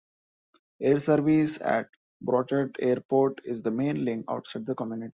Air 0.81 0.97
service 0.97 1.61
at 1.61 1.85
Brochet 2.25 2.71
Airport 2.79 3.39
is 3.45 3.61
the 3.61 3.69
main 3.69 4.03
link 4.03 4.25
outside 4.27 4.65
the 4.65 4.73
community. 4.73 5.09